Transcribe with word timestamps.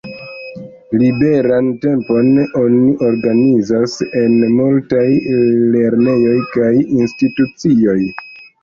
Liberan 1.01 1.67
tempon 1.83 2.31
oni 2.61 2.89
organizas 3.11 4.01
en 4.23 4.37
multaj 4.57 5.07
lernejoj 5.77 6.37
kaj 6.59 6.77
institucioj. 7.01 8.01